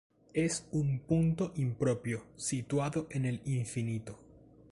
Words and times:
Es 0.33 0.67
un 0.71 0.97
punto 1.01 1.51
impropio, 1.57 2.25
situado 2.35 3.05
en 3.11 3.25
el 3.27 3.39
infinito. 3.45 4.17